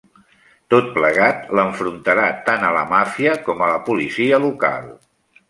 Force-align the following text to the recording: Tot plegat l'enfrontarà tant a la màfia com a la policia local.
Tot 0.73 0.87
plegat 0.95 1.45
l'enfrontarà 1.59 2.23
tant 2.47 2.65
a 2.71 2.73
la 2.79 2.87
màfia 2.95 3.37
com 3.51 3.63
a 3.63 3.69
la 3.75 3.79
policia 3.91 4.43
local. 4.49 4.91